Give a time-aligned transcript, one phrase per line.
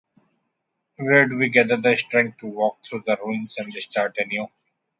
[0.97, 4.47] Where do we gather the strength to walk through the ruins and start anew?